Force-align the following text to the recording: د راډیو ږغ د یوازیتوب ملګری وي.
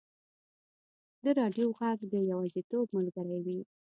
د 1.23 1.25
راډیو 1.39 1.67
ږغ 1.77 1.99
د 2.13 2.15
یوازیتوب 2.31 2.85
ملګری 2.97 3.39
وي. 3.45 3.59